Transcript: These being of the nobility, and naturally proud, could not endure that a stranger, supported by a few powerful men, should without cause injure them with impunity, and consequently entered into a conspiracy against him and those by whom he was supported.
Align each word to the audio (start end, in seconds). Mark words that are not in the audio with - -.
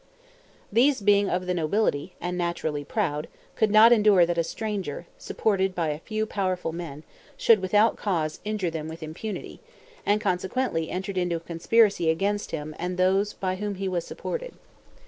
These 0.73 0.99
being 1.01 1.29
of 1.29 1.45
the 1.45 1.53
nobility, 1.53 2.15
and 2.19 2.35
naturally 2.35 2.83
proud, 2.83 3.27
could 3.55 3.69
not 3.69 3.91
endure 3.91 4.25
that 4.25 4.39
a 4.39 4.43
stranger, 4.43 5.05
supported 5.19 5.75
by 5.75 5.89
a 5.89 5.99
few 5.99 6.25
powerful 6.25 6.71
men, 6.71 7.03
should 7.37 7.59
without 7.61 7.97
cause 7.97 8.39
injure 8.43 8.71
them 8.71 8.87
with 8.87 9.03
impunity, 9.03 9.59
and 10.03 10.19
consequently 10.19 10.89
entered 10.89 11.19
into 11.19 11.35
a 11.35 11.39
conspiracy 11.39 12.09
against 12.09 12.49
him 12.49 12.73
and 12.79 12.97
those 12.97 13.33
by 13.33 13.57
whom 13.57 13.75
he 13.75 13.87
was 13.87 14.03
supported. 14.03 14.55